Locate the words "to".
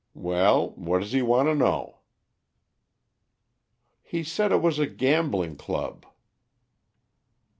1.47-1.53